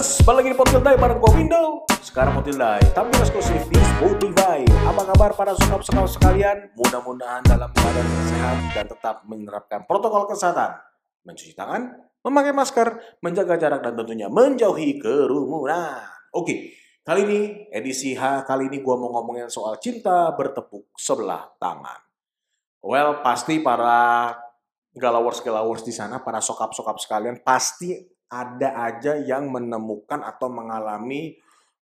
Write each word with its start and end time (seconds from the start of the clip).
Yes, 0.00 0.24
balik 0.24 0.48
lagi 0.48 0.56
di 0.56 0.56
Potildai 0.56 0.96
bareng 0.96 1.20
gue 1.20 1.32
Window 1.44 1.84
Sekarang 2.00 2.32
Potildai, 2.32 2.80
tampil 2.96 3.20
eksklusif 3.20 3.68
di 3.68 3.76
Spotify. 3.76 4.64
Apa 4.88 5.12
kabar 5.12 5.36
para 5.36 5.52
sokap-sokap 5.52 6.08
sekalian? 6.08 6.72
Mudah-mudahan 6.72 7.44
dalam 7.44 7.68
keadaan 7.68 8.08
sehat 8.32 8.56
dan 8.72 8.88
tetap 8.88 9.28
menerapkan 9.28 9.84
protokol 9.84 10.24
kesehatan. 10.24 10.80
Mencuci 11.28 11.52
tangan, 11.52 12.00
memakai 12.24 12.56
masker, 12.56 13.20
menjaga 13.20 13.60
jarak 13.60 13.84
dan 13.84 13.92
tentunya 13.92 14.32
menjauhi 14.32 14.96
kerumunan. 14.96 16.00
Oke, 16.32 16.72
kali 17.04 17.20
ini 17.28 17.40
edisi 17.68 18.16
H 18.16 18.48
Kali 18.48 18.72
ini 18.72 18.80
gue 18.80 18.94
mau 18.96 19.12
ngomongin 19.20 19.52
soal 19.52 19.76
cinta 19.84 20.32
bertepuk 20.32 20.96
sebelah 20.96 21.52
tangan. 21.60 22.00
Well, 22.80 23.20
pasti 23.20 23.60
para 23.60 24.32
galawers-galawers 24.96 25.84
di 25.84 25.92
sana, 25.92 26.24
para 26.24 26.40
sokap-sokap 26.40 26.96
sekalian 26.96 27.44
pasti 27.44 28.16
ada 28.30 28.78
aja 28.86 29.18
yang 29.18 29.50
menemukan 29.50 30.22
atau 30.22 30.46
mengalami 30.46 31.34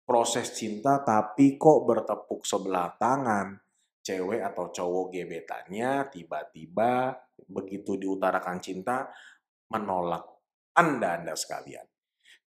proses 0.06 0.54
cinta 0.54 1.02
tapi 1.02 1.58
kok 1.58 1.82
bertepuk 1.82 2.46
sebelah 2.46 2.94
tangan. 2.96 3.58
Cewek 4.06 4.38
atau 4.38 4.70
cowok 4.70 5.10
gebetannya 5.10 6.06
tiba-tiba 6.14 7.10
begitu 7.50 7.98
diutarakan 7.98 8.62
cinta 8.62 9.10
menolak 9.74 10.22
Anda-Anda 10.78 11.34
sekalian. 11.34 11.82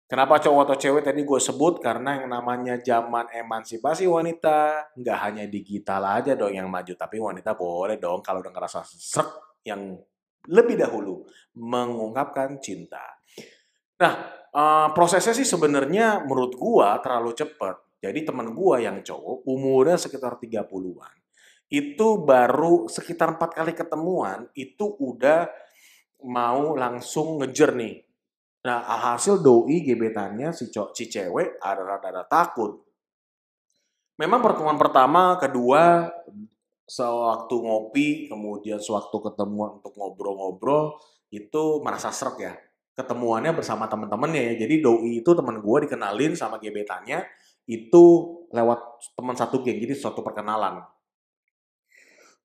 Kenapa 0.04 0.36
cowok 0.36 0.62
atau 0.68 0.76
cewek 0.76 1.02
tadi 1.06 1.24
gue 1.24 1.40
sebut? 1.40 1.80
Karena 1.80 2.20
yang 2.20 2.28
namanya 2.28 2.76
zaman 2.76 3.30
emansipasi 3.32 4.04
wanita 4.04 4.92
nggak 4.98 5.18
hanya 5.24 5.44
digital 5.48 6.04
aja 6.04 6.36
dong 6.36 6.52
yang 6.52 6.68
maju, 6.68 6.92
tapi 6.92 7.16
wanita 7.16 7.56
boleh 7.56 7.96
dong 7.96 8.20
kalau 8.20 8.44
udah 8.44 8.52
ngerasa 8.52 8.84
serak 8.84 9.32
yang 9.64 9.96
lebih 10.52 10.76
dahulu 10.76 11.24
mengungkapkan 11.56 12.60
cinta. 12.60 13.00
Nah, 14.04 14.14
uh, 14.52 14.88
prosesnya 14.92 15.32
sih 15.32 15.48
sebenarnya 15.48 16.28
menurut 16.28 16.52
gua 16.60 17.00
terlalu 17.00 17.32
cepat. 17.32 17.80
Jadi 18.04 18.20
teman 18.20 18.52
gua 18.52 18.76
yang 18.84 19.00
cowok 19.00 19.48
umurnya 19.48 19.96
sekitar 19.96 20.36
30-an. 20.36 21.14
Itu 21.72 22.20
baru 22.20 22.84
sekitar 22.84 23.40
empat 23.40 23.56
kali 23.56 23.72
ketemuan 23.72 24.52
itu 24.52 24.84
udah 25.00 25.48
mau 26.28 26.76
langsung 26.76 27.40
ngejer 27.40 27.72
nih. 27.72 27.96
Nah, 28.68 28.84
hasil 28.84 29.40
doi 29.40 29.80
gebetannya 29.84 30.52
si, 30.52 30.68
cowok, 30.68 30.92
si 30.92 31.08
cewek 31.08 31.60
ada 31.60 31.84
rada 31.84 32.24
takut. 32.28 32.84
Memang 34.20 34.40
pertemuan 34.44 34.76
pertama, 34.76 35.36
kedua, 35.40 36.12
sewaktu 36.84 37.56
ngopi, 37.60 38.08
kemudian 38.28 38.78
sewaktu 38.78 39.16
ketemu 39.20 39.80
untuk 39.80 39.92
ngobrol-ngobrol, 39.96 40.96
itu 41.28 41.82
merasa 41.82 42.14
serak 42.14 42.36
ya 42.40 42.54
ketemuannya 42.94 43.52
bersama 43.52 43.90
teman-temannya 43.90 44.54
ya. 44.54 44.66
Jadi 44.66 44.80
doi 44.80 45.20
itu 45.20 45.30
teman 45.34 45.58
gue 45.58 45.78
dikenalin 45.86 46.32
sama 46.38 46.62
gebetannya 46.62 47.26
itu 47.66 48.04
lewat 48.54 48.80
teman 49.18 49.34
satu 49.34 49.60
geng. 49.60 49.82
Jadi 49.82 49.94
suatu 49.98 50.22
perkenalan. 50.22 50.80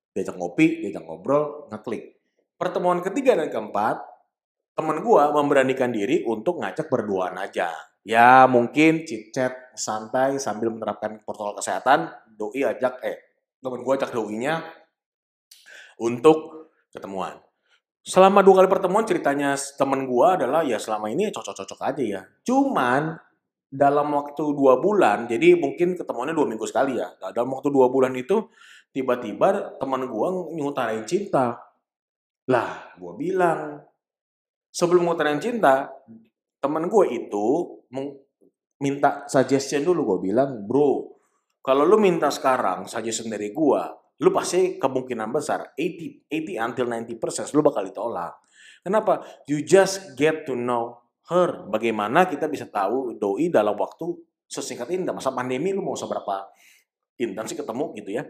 Diajak 0.10 0.36
ngopi, 0.36 0.84
diajak 0.84 1.06
ngobrol, 1.06 1.70
ngeklik. 1.70 2.18
Pertemuan 2.60 3.00
ketiga 3.00 3.40
dan 3.40 3.48
keempat, 3.48 4.04
teman 4.76 5.00
gue 5.00 5.24
memberanikan 5.32 5.94
diri 5.94 6.26
untuk 6.26 6.60
ngajak 6.60 6.92
berduaan 6.92 7.38
aja. 7.40 7.72
Ya 8.04 8.50
mungkin 8.50 9.06
chit-chat 9.06 9.78
santai 9.78 10.42
sambil 10.42 10.74
menerapkan 10.74 11.22
protokol 11.24 11.62
kesehatan. 11.62 12.10
Doi 12.36 12.66
ajak, 12.66 13.00
eh 13.06 13.18
teman 13.62 13.86
gue 13.86 13.94
ajak 13.96 14.12
doinya 14.12 14.66
untuk 16.00 16.72
ketemuan 16.90 17.38
selama 18.04 18.40
dua 18.42 18.64
kali 18.64 18.70
pertemuan 18.72 19.06
ceritanya 19.06 19.56
temen 19.78 20.08
gue 20.08 20.28
adalah 20.28 20.64
ya 20.64 20.80
selama 20.80 21.12
ini 21.12 21.30
cocok-cocok 21.30 21.80
aja 21.84 22.04
ya. 22.04 22.22
Cuman 22.44 23.16
dalam 23.70 24.10
waktu 24.18 24.44
dua 24.58 24.82
bulan, 24.82 25.30
jadi 25.30 25.54
mungkin 25.54 25.94
ketemuannya 25.94 26.34
dua 26.34 26.48
minggu 26.50 26.66
sekali 26.66 26.98
ya. 26.98 27.14
Nah, 27.22 27.30
dalam 27.30 27.54
waktu 27.54 27.70
dua 27.70 27.86
bulan 27.94 28.18
itu 28.18 28.50
tiba-tiba 28.90 29.78
teman 29.78 30.10
gue 30.10 30.28
nyutarain 30.58 31.06
cinta. 31.06 31.62
Lah, 32.50 32.98
gue 32.98 33.14
bilang 33.14 33.78
sebelum 34.74 35.06
ngutarain 35.06 35.38
cinta, 35.38 35.86
teman 36.58 36.90
gue 36.90 37.06
itu 37.14 37.48
minta 38.82 39.30
suggestion 39.30 39.86
dulu. 39.86 40.18
Gue 40.18 40.34
bilang, 40.34 40.66
bro, 40.66 41.06
kalau 41.62 41.86
lu 41.86 42.02
minta 42.02 42.34
sekarang 42.34 42.90
suggestion 42.90 43.30
dari 43.30 43.54
gue, 43.54 43.82
lu 44.20 44.30
pasti 44.36 44.76
kemungkinan 44.76 45.32
besar 45.32 45.72
80 45.80 46.28
80 46.28 46.68
until 46.68 46.86
90% 46.92 47.56
lu 47.56 47.62
bakal 47.64 47.84
ditolak. 47.88 48.36
Kenapa? 48.84 49.24
You 49.48 49.64
just 49.64 50.16
get 50.20 50.48
to 50.48 50.56
know 50.56 51.00
her. 51.32 51.68
Bagaimana 51.68 52.28
kita 52.28 52.52
bisa 52.52 52.68
tahu 52.68 53.16
doi 53.16 53.48
dalam 53.48 53.76
waktu 53.76 54.16
sesingkat 54.50 54.90
ini 54.92 55.08
masa 55.08 55.32
pandemi 55.32 55.72
lu 55.72 55.86
mau 55.86 55.96
seberapa 55.96 56.48
intens 57.20 57.54
sih 57.54 57.58
ketemu 57.60 57.96
gitu 57.96 58.10
ya. 58.20 58.24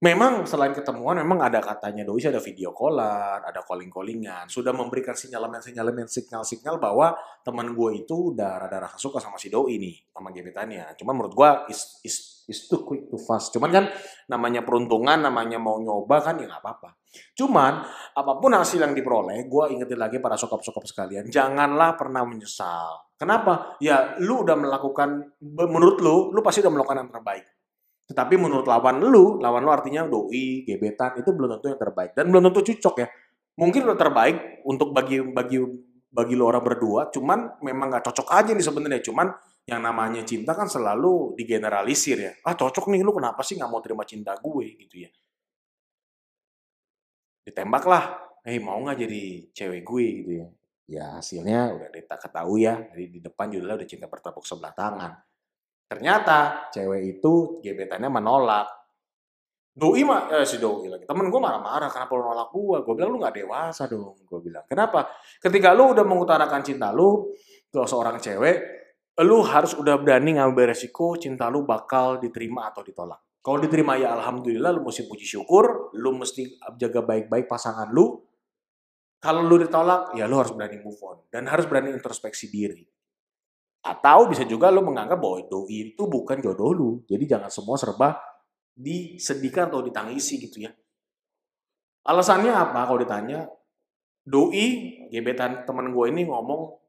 Memang 0.00 0.48
selain 0.48 0.72
ketemuan 0.72 1.20
memang 1.20 1.44
ada 1.44 1.60
katanya 1.60 2.08
doi 2.08 2.24
ada 2.24 2.40
video 2.40 2.72
callan, 2.72 3.44
ada 3.44 3.60
calling-callingan, 3.60 4.48
sudah 4.48 4.72
memberikan 4.72 5.12
sinyalemen-sinyalemen 5.12 6.08
signal-signal 6.08 6.80
bahwa 6.80 7.12
teman 7.44 7.76
gue 7.76 8.00
itu 8.00 8.32
udah 8.32 8.64
rada 8.64 8.80
rasa 8.80 8.96
suka 8.96 9.20
sama 9.20 9.36
si 9.36 9.52
doi 9.52 9.76
nih, 9.76 10.08
sama 10.08 10.32
gebetannya. 10.32 10.96
Cuma 10.96 11.12
menurut 11.12 11.36
gue 11.36 11.50
is, 11.68 12.00
is, 12.00 12.16
is 12.48 12.64
too 12.64 12.80
quick 12.80 13.12
too 13.12 13.20
fast. 13.20 13.52
Cuman 13.52 13.68
kan 13.68 13.84
namanya 14.24 14.64
peruntungan, 14.64 15.20
namanya 15.20 15.60
mau 15.60 15.76
nyoba 15.76 16.24
kan 16.24 16.40
ya 16.40 16.48
nggak 16.48 16.64
apa-apa. 16.64 16.96
Cuman 17.36 17.84
apa 18.16 18.32
pun 18.40 18.56
hasil 18.56 18.80
yang 18.80 18.96
diperoleh, 18.96 19.44
gue 19.52 19.64
ingetin 19.76 20.00
lagi 20.00 20.16
para 20.16 20.40
sokap-sokap 20.40 20.88
sekalian, 20.88 21.28
janganlah 21.28 22.00
pernah 22.00 22.24
menyesal. 22.24 23.04
Kenapa? 23.20 23.76
Ya 23.84 24.16
lu 24.16 24.48
udah 24.48 24.56
melakukan, 24.56 25.36
menurut 25.44 26.00
lu, 26.00 26.32
lu 26.32 26.40
pasti 26.40 26.64
udah 26.64 26.72
melakukan 26.72 27.04
yang 27.04 27.12
terbaik 27.12 27.59
tetapi 28.10 28.34
menurut 28.34 28.66
lawan 28.66 28.98
lu, 28.98 29.38
lawan 29.38 29.62
lu 29.62 29.70
artinya 29.70 30.02
doi, 30.02 30.66
gebetan 30.66 31.22
itu 31.22 31.30
belum 31.30 31.54
tentu 31.54 31.70
yang 31.70 31.78
terbaik 31.78 32.10
dan 32.18 32.26
belum 32.26 32.50
tentu 32.50 32.66
cocok 32.66 33.06
ya. 33.06 33.08
Mungkin 33.54 33.86
udah 33.86 33.94
terbaik 33.94 34.66
untuk 34.66 34.90
bagi 34.90 35.22
bagi 35.22 35.62
bagi 36.10 36.34
lu 36.34 36.42
orang 36.42 36.66
berdua, 36.66 37.06
cuman 37.14 37.62
memang 37.62 37.86
nggak 37.86 38.10
cocok 38.10 38.34
aja 38.34 38.50
nih 38.50 38.66
sebenarnya. 38.66 38.98
Cuman 39.06 39.30
yang 39.62 39.78
namanya 39.78 40.26
cinta 40.26 40.58
kan 40.58 40.66
selalu 40.66 41.38
digeneralisir 41.38 42.18
ya. 42.18 42.32
Ah 42.42 42.58
cocok 42.58 42.90
nih 42.90 43.06
lu 43.06 43.14
kenapa 43.14 43.46
sih 43.46 43.54
nggak 43.54 43.70
mau 43.70 43.78
terima 43.78 44.02
cinta 44.02 44.34
gue 44.34 44.66
gitu 44.74 45.06
ya. 45.06 45.10
Ditembak 47.46 47.84
lah, 47.86 48.04
eh 48.42 48.58
hey, 48.58 48.58
mau 48.58 48.74
nggak 48.82 49.06
jadi 49.06 49.22
cewek 49.54 49.86
gue 49.86 50.04
gitu 50.18 50.30
ya. 50.34 50.46
Ya 50.90 51.06
hasilnya 51.14 51.78
udah 51.78 51.94
kita 51.94 52.18
ketahui 52.18 52.66
ya, 52.66 52.74
di, 52.90 53.06
di 53.06 53.18
depan 53.22 53.54
judulnya 53.54 53.78
udah 53.78 53.86
cinta 53.86 54.10
bertepuk 54.10 54.42
sebelah 54.42 54.74
tangan 54.74 55.14
Ternyata 55.90 56.70
cewek 56.70 57.18
itu 57.18 57.58
gebetannya 57.58 58.06
menolak. 58.06 58.70
Doi 59.74 60.06
mah, 60.06 60.30
eh, 60.30 60.46
si 60.46 60.62
Doi 60.62 60.86
lagi. 60.86 61.02
Temen 61.02 61.26
gue 61.26 61.40
marah-marah, 61.42 61.90
kenapa 61.90 62.14
lu 62.14 62.22
nolak 62.30 62.54
gue? 62.54 62.78
Gue 62.86 62.94
bilang, 62.94 63.10
lu 63.10 63.18
gak 63.18 63.34
dewasa 63.34 63.90
dong. 63.90 64.22
Gue 64.22 64.38
bilang, 64.38 64.62
kenapa? 64.70 65.10
Ketika 65.42 65.74
lu 65.74 65.90
udah 65.90 66.06
mengutarakan 66.06 66.62
cinta 66.62 66.94
lu 66.94 67.34
ke 67.66 67.82
seorang 67.82 68.22
cewek, 68.22 68.56
lu 69.26 69.42
harus 69.42 69.74
udah 69.74 69.98
berani 69.98 70.38
ngambil 70.38 70.70
resiko 70.70 71.18
cinta 71.18 71.50
lu 71.50 71.66
bakal 71.66 72.22
diterima 72.22 72.70
atau 72.70 72.86
ditolak. 72.86 73.18
Kalau 73.42 73.58
diterima 73.58 73.98
ya 73.98 74.14
alhamdulillah, 74.14 74.70
lu 74.70 74.86
mesti 74.86 75.10
puji 75.10 75.26
syukur, 75.26 75.90
lu 75.98 76.14
mesti 76.14 76.60
jaga 76.78 77.02
baik-baik 77.02 77.50
pasangan 77.50 77.90
lu. 77.90 78.20
Kalau 79.18 79.42
lu 79.42 79.58
ditolak, 79.58 80.14
ya 80.14 80.30
lu 80.30 80.38
harus 80.38 80.54
berani 80.54 80.78
move 80.78 81.02
on. 81.02 81.18
Dan 81.32 81.50
harus 81.50 81.66
berani 81.66 81.90
introspeksi 81.90 82.46
diri. 82.46 82.84
Atau 83.80 84.28
bisa 84.28 84.44
juga 84.44 84.68
lo 84.68 84.84
menganggap 84.84 85.16
bahwa 85.16 85.40
doi 85.48 85.92
itu 85.96 86.02
bukan 86.04 86.38
jodoh 86.44 86.70
lu. 86.72 86.90
Jadi 87.08 87.24
jangan 87.24 87.48
semua 87.48 87.80
serba 87.80 88.20
disedihkan 88.76 89.72
atau 89.72 89.80
ditangisi 89.80 90.40
gitu 90.40 90.68
ya. 90.68 90.72
Alasannya 92.04 92.52
apa 92.52 92.88
kalau 92.88 93.00
ditanya? 93.00 93.48
Doi, 94.20 95.00
gebetan 95.08 95.64
temen 95.64 95.96
gue 95.96 96.06
ini 96.12 96.28
ngomong, 96.28 96.80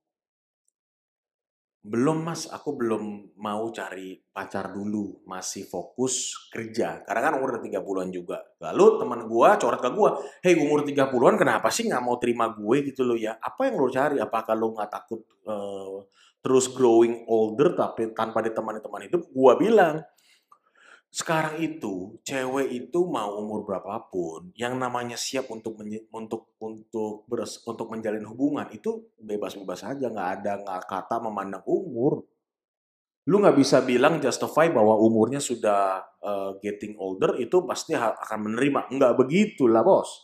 belum 1.82 2.22
mas, 2.22 2.46
aku 2.46 2.78
belum 2.78 3.34
mau 3.42 3.74
cari 3.74 4.14
pacar 4.30 4.70
dulu, 4.70 5.26
masih 5.26 5.66
fokus 5.66 6.46
kerja. 6.54 7.02
Karena 7.02 7.32
kan 7.32 7.34
umur 7.42 7.58
udah 7.58 7.64
30-an 7.66 8.10
juga. 8.14 8.38
Lalu 8.62 9.02
teman 9.02 9.22
gue 9.26 9.50
coret 9.58 9.82
ke 9.82 9.90
gue, 9.90 10.10
hei 10.46 10.54
umur 10.62 10.86
30-an 10.86 11.36
kenapa 11.42 11.74
sih 11.74 11.90
nggak 11.90 12.04
mau 12.06 12.22
terima 12.22 12.54
gue 12.54 12.78
gitu 12.86 13.02
loh 13.02 13.18
ya? 13.18 13.34
Apa 13.42 13.66
yang 13.66 13.82
lo 13.82 13.90
cari? 13.90 14.22
Apakah 14.22 14.54
lo 14.54 14.78
nggak 14.78 14.92
takut 14.94 15.26
uh, 15.50 16.06
terus 16.42 16.70
growing 16.74 17.26
older 17.30 17.78
tapi 17.78 18.12
tanpa 18.12 18.42
ditemani 18.42 18.82
teman 18.82 19.06
hidup, 19.06 19.22
gua 19.34 19.56
bilang 19.56 20.02
sekarang 21.12 21.60
itu 21.60 22.24
cewek 22.24 22.72
itu 22.72 23.04
mau 23.04 23.36
umur 23.36 23.68
berapapun 23.68 24.56
yang 24.56 24.80
namanya 24.80 25.20
siap 25.20 25.52
untuk 25.52 25.76
menye, 25.76 26.08
untuk 26.08 26.56
untuk 26.64 27.28
beres, 27.28 27.60
untuk 27.68 27.92
menjalin 27.92 28.24
hubungan 28.24 28.72
itu 28.72 29.12
bebas-bebas 29.20 29.84
aja 29.92 30.08
nggak 30.08 30.30
ada 30.40 30.64
nggak 30.64 30.88
kata 30.88 31.20
memandang 31.20 31.68
umur. 31.68 32.24
Lu 33.28 33.44
nggak 33.44 33.60
bisa 33.60 33.84
bilang 33.84 34.24
justify 34.24 34.72
bahwa 34.72 34.96
umurnya 35.04 35.44
sudah 35.44 36.00
uh, 36.24 36.56
getting 36.64 36.96
older 36.96 37.36
itu 37.44 37.60
pasti 37.68 37.92
akan 37.92 38.48
menerima. 38.48 38.96
Nggak 38.96 39.14
begitu 39.20 39.68
lah 39.68 39.84
bos. 39.84 40.24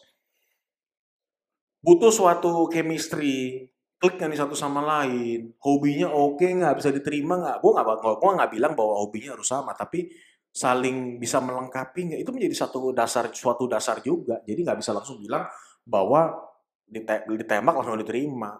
Butuh 1.84 2.16
suatu 2.16 2.72
chemistry 2.72 3.68
klik 3.98 4.22
nih 4.22 4.38
satu 4.38 4.54
sama 4.54 4.82
lain, 4.86 5.58
hobinya 5.62 6.14
oke 6.14 6.46
nggak 6.46 6.78
bisa 6.78 6.90
diterima 6.94 7.38
nggak? 7.42 7.58
Gue 7.62 7.72
nggak 7.74 7.86
gue 8.22 8.32
nggak 8.38 8.52
bilang 8.54 8.74
bahwa 8.78 8.94
hobinya 9.02 9.34
harus 9.34 9.50
sama, 9.50 9.74
tapi 9.74 10.10
saling 10.54 11.22
bisa 11.22 11.38
melengkapi 11.42 12.14
nggak 12.14 12.20
itu 12.22 12.32
menjadi 12.34 12.56
satu 12.66 12.94
dasar 12.94 13.30
suatu 13.34 13.66
dasar 13.66 14.02
juga. 14.06 14.42
Jadi 14.46 14.62
nggak 14.62 14.78
bisa 14.82 14.94
langsung 14.94 15.18
bilang 15.18 15.50
bahwa 15.82 16.34
ditembak 17.28 17.74
langsung 17.74 17.98
diterima. 17.98 18.54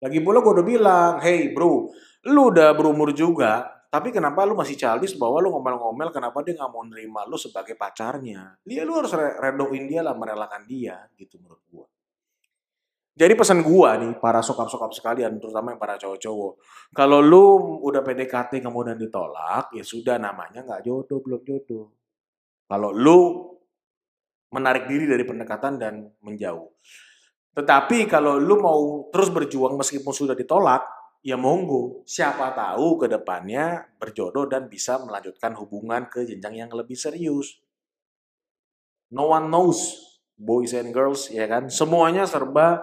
Lagi 0.00 0.18
pula 0.24 0.40
gue 0.40 0.52
udah 0.56 0.66
bilang, 0.66 1.12
hey 1.20 1.52
bro, 1.52 1.92
lu 2.24 2.42
udah 2.48 2.72
berumur 2.72 3.12
juga, 3.12 3.68
tapi 3.92 4.08
kenapa 4.08 4.48
lu 4.48 4.56
masih 4.56 4.80
childish 4.80 5.18
bahwa 5.20 5.44
lu 5.44 5.52
ngomel-ngomel 5.52 6.08
kenapa 6.08 6.40
dia 6.40 6.56
nggak 6.56 6.72
mau 6.72 6.88
nerima 6.88 7.28
lu 7.28 7.36
sebagai 7.36 7.76
pacarnya? 7.76 8.56
Dia 8.64 8.88
lu 8.88 8.96
harus 8.96 9.12
redoin 9.12 9.84
dia 9.84 10.00
lah, 10.00 10.16
merelakan 10.16 10.64
dia 10.64 11.04
gitu 11.20 11.36
menurut 11.36 11.60
gua. 11.68 11.86
Jadi 13.20 13.36
pesan 13.36 13.60
gua 13.60 14.00
nih 14.00 14.16
para 14.16 14.40
sokap-sokap 14.40 14.96
sekalian, 14.96 15.36
terutama 15.36 15.76
yang 15.76 15.80
para 15.80 16.00
cowok-cowok. 16.00 16.52
Kalau 16.96 17.20
lu 17.20 17.76
udah 17.84 18.00
PDKT 18.00 18.64
kemudian 18.64 18.96
ditolak, 18.96 19.68
ya 19.76 19.84
sudah 19.84 20.16
namanya 20.16 20.64
nggak 20.64 20.88
jodoh, 20.88 21.20
belum 21.20 21.44
jodoh. 21.44 21.92
Kalau 22.64 22.96
lu 22.96 23.44
menarik 24.56 24.88
diri 24.88 25.04
dari 25.04 25.20
pendekatan 25.28 25.76
dan 25.76 26.08
menjauh. 26.24 26.72
Tetapi 27.52 28.08
kalau 28.08 28.40
lu 28.40 28.56
mau 28.56 29.12
terus 29.12 29.28
berjuang 29.28 29.76
meskipun 29.76 30.16
sudah 30.16 30.32
ditolak, 30.32 30.80
ya 31.20 31.36
monggo. 31.36 32.00
Siapa 32.08 32.56
tahu 32.56 33.04
ke 33.04 33.06
depannya 33.12 33.84
berjodoh 34.00 34.48
dan 34.48 34.64
bisa 34.72 34.96
melanjutkan 34.96 35.52
hubungan 35.60 36.08
ke 36.08 36.24
jenjang 36.24 36.64
yang 36.64 36.70
lebih 36.72 36.96
serius. 36.96 37.60
No 39.12 39.28
one 39.28 39.52
knows, 39.52 40.00
boys 40.40 40.72
and 40.72 40.96
girls, 40.96 41.28
ya 41.28 41.44
kan? 41.44 41.68
Semuanya 41.68 42.24
serba 42.24 42.80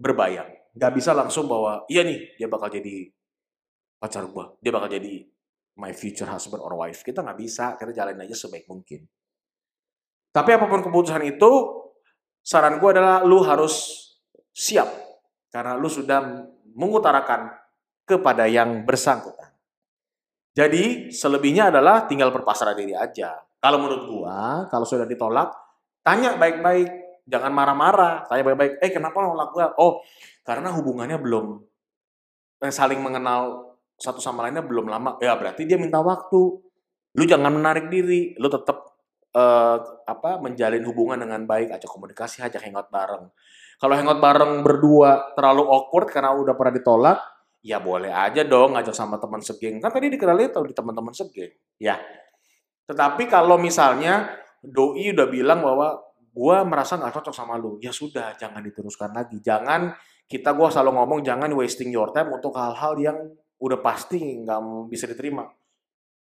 berbayang. 0.00 0.48
Gak 0.72 0.92
bisa 0.96 1.12
langsung 1.12 1.44
bahwa, 1.44 1.84
iya 1.92 2.00
nih, 2.00 2.40
dia 2.40 2.48
bakal 2.48 2.72
jadi 2.72 3.12
pacar 4.00 4.24
gua. 4.32 4.56
Dia 4.64 4.72
bakal 4.72 4.88
jadi 4.88 5.28
my 5.76 5.92
future 5.92 6.28
husband 6.28 6.64
or 6.64 6.72
wife. 6.80 7.04
Kita 7.04 7.20
nggak 7.20 7.38
bisa, 7.38 7.76
kita 7.76 7.92
jalanin 7.92 8.24
aja 8.24 8.36
sebaik 8.36 8.64
mungkin. 8.64 9.04
Tapi 10.30 10.50
apa 10.56 10.66
pun 10.70 10.80
keputusan 10.80 11.26
itu, 11.26 11.50
saran 12.40 12.80
gue 12.80 12.90
adalah 12.92 13.26
lu 13.26 13.42
harus 13.44 14.06
siap 14.54 14.88
karena 15.50 15.74
lu 15.74 15.90
sudah 15.90 16.46
mengutarakan 16.74 17.50
kepada 18.06 18.46
yang 18.46 18.86
bersangkutan. 18.86 19.50
Jadi 20.54 21.14
selebihnya 21.14 21.70
adalah 21.70 22.06
tinggal 22.10 22.34
berpasrah 22.34 22.74
diri 22.74 22.94
aja. 22.94 23.38
Kalau 23.60 23.78
menurut 23.78 24.04
gua, 24.10 24.66
kalau 24.66 24.86
sudah 24.88 25.06
ditolak, 25.06 25.52
tanya 26.02 26.34
baik-baik, 26.34 26.99
jangan 27.30 27.54
marah-marah. 27.54 28.26
Tanya 28.26 28.42
baik-baik, 28.42 28.82
eh 28.82 28.90
kenapa 28.90 29.22
nolak 29.22 29.54
gua? 29.54 29.66
Oh, 29.78 30.02
karena 30.42 30.74
hubungannya 30.74 31.16
belum 31.22 31.62
eh, 32.66 32.74
saling 32.74 32.98
mengenal 32.98 33.72
satu 33.94 34.18
sama 34.18 34.44
lainnya 34.44 34.66
belum 34.66 34.90
lama. 34.90 35.16
Ya 35.22 35.38
berarti 35.38 35.64
dia 35.64 35.78
minta 35.78 36.02
waktu. 36.02 36.40
Lu 37.10 37.24
jangan 37.26 37.54
menarik 37.54 37.86
diri, 37.86 38.34
lu 38.34 38.50
tetap 38.50 38.98
eh, 39.30 39.78
apa 40.10 40.42
menjalin 40.42 40.82
hubungan 40.82 41.22
dengan 41.22 41.46
baik, 41.46 41.70
ajak 41.78 41.88
komunikasi, 41.88 42.42
ajak 42.42 42.66
hangout 42.66 42.90
bareng. 42.90 43.30
Kalau 43.80 43.94
hangout 43.96 44.20
bareng 44.20 44.60
berdua 44.60 45.32
terlalu 45.38 45.64
awkward 45.64 46.12
karena 46.12 46.36
udah 46.36 46.52
pernah 46.52 46.74
ditolak, 46.76 47.18
ya 47.64 47.80
boleh 47.80 48.12
aja 48.12 48.44
dong 48.44 48.76
ngajak 48.76 48.92
sama 48.92 49.16
teman 49.16 49.40
segeng. 49.40 49.80
Kan 49.80 49.88
tadi 49.88 50.12
dikenalin 50.12 50.52
tau 50.52 50.66
di 50.66 50.76
teman-teman 50.76 51.14
segeng. 51.16 51.52
Ya. 51.80 51.96
Tetapi 52.84 53.30
kalau 53.30 53.56
misalnya 53.56 54.36
doi 54.60 55.16
udah 55.16 55.28
bilang 55.30 55.64
bahwa 55.64 56.09
gua 56.40 56.64
merasa 56.64 56.96
nggak 56.96 57.20
cocok 57.20 57.34
sama 57.36 57.60
lu, 57.60 57.76
ya 57.84 57.92
sudah 57.92 58.32
jangan 58.40 58.64
diteruskan 58.64 59.12
lagi. 59.12 59.44
Jangan 59.44 59.92
kita 60.24 60.56
gua 60.56 60.72
selalu 60.72 60.96
ngomong 60.96 61.20
jangan 61.20 61.52
wasting 61.52 61.92
your 61.92 62.08
time 62.16 62.32
untuk 62.32 62.56
hal-hal 62.56 62.96
yang 62.96 63.18
udah 63.60 63.78
pasti 63.84 64.40
nggak 64.40 64.88
bisa 64.88 65.04
diterima. 65.04 65.44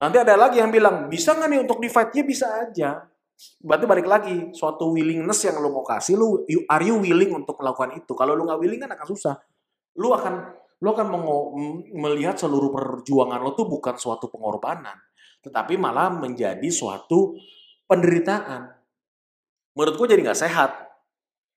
Nanti 0.01 0.17
ada 0.17 0.33
lagi 0.33 0.57
yang 0.57 0.73
bilang 0.73 1.05
bisa 1.05 1.37
nggak 1.37 1.49
nih 1.53 1.59
untuk 1.61 1.77
di 1.77 1.89
fight? 1.93 2.09
Ya 2.17 2.23
bisa 2.25 2.47
aja 2.49 2.89
berarti 3.63 3.85
balik 3.87 4.07
lagi 4.07 4.35
suatu 4.51 4.91
willingness 4.91 5.47
yang 5.47 5.63
lo 5.63 5.71
mau 5.71 5.85
kasih 5.87 6.19
lu 6.19 6.43
are 6.67 6.83
you 6.83 6.99
willing 6.99 7.31
untuk 7.31 7.55
melakukan 7.63 7.95
itu 7.95 8.11
kalau 8.11 8.35
lu 8.35 8.43
nggak 8.43 8.59
willing 8.59 8.81
kan 8.83 8.91
akan 8.91 9.07
susah 9.07 9.35
lu 9.95 10.11
akan 10.11 10.59
lu 10.83 10.91
akan 10.91 11.07
melihat 11.95 12.35
seluruh 12.35 12.71
perjuangan 12.71 13.39
lo 13.39 13.55
tuh 13.55 13.67
bukan 13.67 13.95
suatu 13.95 14.27
pengorbanan 14.27 14.95
tetapi 15.39 15.79
malah 15.79 16.11
menjadi 16.11 16.67
suatu 16.67 17.39
penderitaan 17.87 18.78
menurut 19.73 19.95
gue 19.97 20.07
jadi 20.15 20.21
nggak 20.25 20.39
sehat 20.39 20.71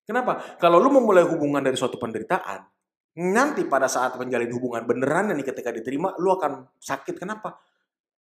kenapa 0.04 0.58
kalau 0.60 0.82
lu 0.82 0.92
memulai 0.92 1.24
hubungan 1.24 1.60
dari 1.62 1.76
suatu 1.78 1.96
penderitaan 1.96 2.64
nanti 3.12 3.68
pada 3.68 3.92
saat 3.92 4.16
menjalin 4.16 4.48
hubungan 4.52 4.88
beneran 4.88 5.28
dan 5.32 5.38
ketika 5.44 5.68
diterima 5.68 6.16
lu 6.16 6.32
akan 6.32 6.64
sakit 6.80 7.20
kenapa 7.20 7.60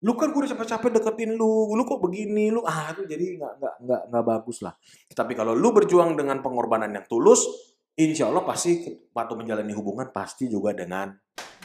lu 0.01 0.17
kan 0.17 0.33
gue 0.33 0.41
udah 0.41 0.51
capek-capek 0.57 0.97
deketin 0.97 1.37
lu, 1.37 1.77
lu 1.77 1.85
kok 1.85 2.01
begini, 2.01 2.49
lu 2.49 2.65
ah 2.65 2.89
itu 2.89 3.05
jadi 3.05 3.37
nggak 3.37 3.53
nggak 3.61 3.75
nggak 3.85 4.01
nggak 4.09 4.23
bagus 4.25 4.65
lah. 4.65 4.73
Tapi 5.13 5.37
kalau 5.37 5.53
lu 5.53 5.69
berjuang 5.69 6.17
dengan 6.17 6.41
pengorbanan 6.41 6.89
yang 6.89 7.05
tulus, 7.05 7.45
insya 7.93 8.33
Allah 8.33 8.41
pasti 8.41 8.81
waktu 9.13 9.33
menjalani 9.37 9.73
hubungan 9.77 10.09
pasti 10.09 10.49
juga 10.49 10.73
dengan 10.73 11.13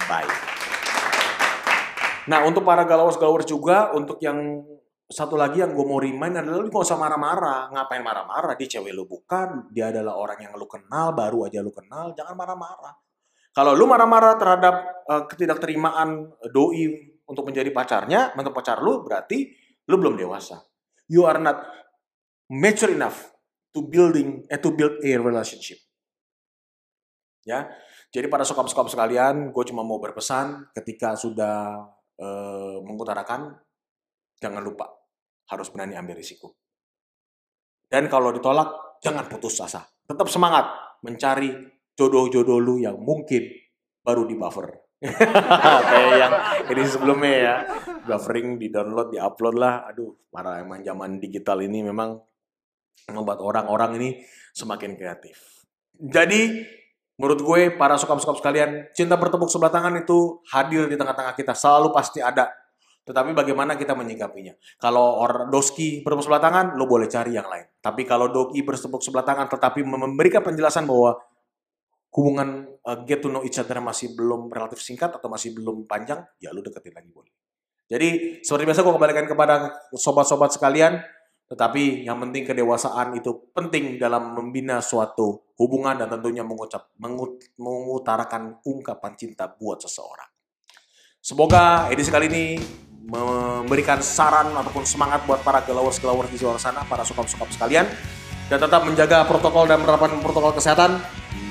baik. 0.05 0.37
Nah 2.29 2.45
untuk 2.45 2.61
para 2.61 2.85
galawers-galawers 2.85 3.49
juga, 3.49 3.97
untuk 3.97 4.21
yang 4.21 4.37
satu 5.07 5.39
lagi 5.39 5.63
yang 5.63 5.71
gue 5.71 5.87
mau 5.87 6.03
remind 6.03 6.35
adalah 6.43 6.59
lu 6.59 6.67
gak 6.67 6.83
usah 6.83 6.99
marah-marah. 6.99 7.71
Ngapain 7.71 8.03
marah-marah? 8.03 8.59
Dia 8.59 8.79
cewek 8.79 8.91
lu 8.91 9.07
bukan, 9.07 9.71
dia 9.71 9.95
adalah 9.95 10.19
orang 10.19 10.43
yang 10.43 10.53
lu 10.59 10.67
kenal, 10.67 11.15
baru 11.15 11.47
aja 11.47 11.63
lu 11.63 11.71
kenal, 11.71 12.11
jangan 12.19 12.35
marah-marah. 12.35 12.95
Kalau 13.55 13.73
lu 13.79 13.87
marah-marah 13.87 14.35
terhadap 14.35 14.75
uh, 15.07 15.23
ketidakterimaan 15.31 16.27
doi 16.51 17.15
untuk 17.23 17.47
menjadi 17.47 17.71
pacarnya, 17.71 18.35
untuk 18.35 18.51
pacar 18.51 18.83
lu 18.83 19.07
berarti 19.07 19.47
lu 19.87 19.95
belum 19.97 20.19
dewasa. 20.19 20.59
You 21.07 21.23
are 21.23 21.39
not 21.39 21.63
mature 22.51 22.91
enough 22.91 23.31
to 23.71 23.87
building 23.87 24.43
eh 24.51 24.59
to 24.59 24.75
build 24.75 24.99
a 25.07 25.11
relationship. 25.23 25.79
Ya. 27.47 27.71
Jadi 28.11 28.27
pada 28.27 28.43
sokap-sokap 28.43 28.91
sekalian, 28.91 29.55
gue 29.55 29.65
cuma 29.71 29.87
mau 29.87 30.03
berpesan 30.03 30.67
ketika 30.75 31.15
sudah 31.15 31.87
uh, 32.19 32.77
mengutarakan 32.83 33.55
jangan 34.43 34.61
lupa 34.61 34.96
harus 35.51 35.69
berani 35.71 35.95
ambil 35.95 36.19
risiko. 36.19 36.55
Dan 37.87 38.11
kalau 38.11 38.35
ditolak, 38.35 38.99
jangan 38.99 39.31
putus 39.31 39.63
asa. 39.63 39.87
Tetap 40.07 40.27
semangat 40.27 40.67
mencari 41.07 41.55
jodoh-jodoh 41.95 42.59
lu 42.59 42.83
yang 42.83 42.99
mungkin 42.99 43.47
baru 44.03 44.27
di 44.27 44.35
buffer. 44.35 44.69
Kayak 45.91 46.15
yang 46.19 46.33
ini 46.73 46.83
sebelumnya 46.87 47.33
ya. 47.35 47.55
Buffering 48.07 48.59
di 48.59 48.71
download 48.71 49.11
di 49.15 49.19
upload 49.19 49.57
lah. 49.59 49.87
Aduh 49.91 50.31
para 50.31 50.63
emang 50.63 50.83
zaman 50.83 51.19
digital 51.19 51.63
ini 51.63 51.83
memang 51.83 52.19
membuat 53.11 53.39
orang-orang 53.43 53.99
ini 54.03 54.09
semakin 54.55 54.99
kreatif. 54.99 55.67
Jadi 55.97 56.65
menurut 57.17 57.41
gue 57.41 57.61
para 57.77 57.97
sokap-sokap 57.97 58.41
sekalian 58.41 58.93
cinta 58.93 59.17
bertepuk 59.17 59.49
sebelah 59.49 59.73
tangan 59.73 59.97
itu 60.01 60.41
hadir 60.53 60.87
di 60.91 60.97
tengah-tengah 60.97 61.35
kita. 61.35 61.53
Selalu 61.57 61.93
pasti 61.93 62.21
ada 62.21 62.51
tetapi 63.07 63.31
bagaimana 63.33 63.79
kita 63.79 63.95
menyikapinya 63.95 64.59
kalau 64.83 65.23
orang 65.23 65.47
doski 65.47 66.03
bertepuk 66.03 66.27
sebelah 66.27 66.43
tangan 66.43 66.67
lo 66.75 66.91
boleh 66.91 67.07
cari 67.07 67.39
yang 67.39 67.47
lain 67.47 67.71
tapi 67.79 68.03
kalau 68.03 68.27
doki 68.29 68.67
bertepuk 68.67 68.99
sebelah 68.99 69.23
tangan 69.23 69.47
tetapi 69.47 69.87
memberikan 69.87 70.43
penjelasan 70.43 70.91
bahwa 70.91 71.15
hubungan 72.17 72.65
uh, 72.89 73.05
get 73.05 73.21
to 73.21 73.29
know 73.29 73.45
each 73.45 73.61
other 73.61 73.77
masih 73.85 74.17
belum 74.17 74.49
relatif 74.49 74.81
singkat 74.81 75.13
atau 75.13 75.29
masih 75.29 75.53
belum 75.53 75.85
panjang, 75.85 76.25
ya 76.41 76.49
lu 76.49 76.65
deketin 76.65 76.97
lagi 76.97 77.13
boleh. 77.13 77.29
Jadi 77.87 78.41
seperti 78.43 78.65
biasa 78.67 78.81
gue 78.83 78.95
kembalikan 78.97 79.27
kepada 79.29 79.55
sobat-sobat 79.95 80.51
sekalian, 80.57 80.99
tetapi 81.47 82.09
yang 82.09 82.19
penting 82.19 82.43
kedewasaan 82.43 83.15
itu 83.15 83.53
penting 83.55 84.01
dalam 84.01 84.35
membina 84.35 84.83
suatu 84.83 85.55
hubungan 85.61 85.95
dan 85.95 86.11
tentunya 86.11 86.43
mengucap 86.43 86.91
mengut, 86.99 87.39
mengutarakan 87.61 88.59
ungkapan 88.67 89.13
cinta 89.15 89.47
buat 89.47 89.79
seseorang. 89.79 90.27
Semoga 91.23 91.93
edisi 91.93 92.11
kali 92.11 92.27
ini 92.27 92.45
memberikan 93.07 94.03
saran 94.03 94.51
ataupun 94.51 94.83
semangat 94.83 95.23
buat 95.31 95.41
para 95.47 95.63
galawers-galawers 95.63 96.31
di 96.35 96.43
luar 96.43 96.59
sana, 96.59 96.83
para 96.91 97.07
sokap-sokap 97.07 97.47
sekalian, 97.55 97.87
dan 98.51 98.59
tetap 98.59 98.83
menjaga 98.83 99.23
protokol 99.31 99.71
dan 99.71 99.79
menerapkan 99.79 100.19
protokol 100.19 100.51
kesehatan 100.55 100.99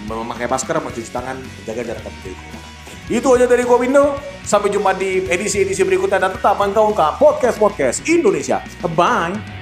memakai 0.06 0.46
masker, 0.46 0.78
mencuci 0.78 1.10
tangan, 1.10 1.38
menjaga 1.42 1.82
jarak 1.82 2.04
dari 2.06 2.36
Itu 3.06 3.38
aja 3.38 3.46
dari 3.46 3.64
gua 3.66 3.78
Window. 3.82 4.18
Sampai 4.46 4.70
jumpa 4.70 4.94
di 4.94 5.26
edisi-edisi 5.26 5.82
berikutnya 5.82 6.22
dan 6.22 6.34
tetap 6.34 6.58
menggaungkan 6.58 7.18
podcast-podcast 7.18 8.06
Indonesia. 8.06 8.62
Bye. 8.94 9.55